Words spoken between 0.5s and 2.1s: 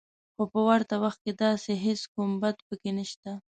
په ورته وخت کې داسې هېڅ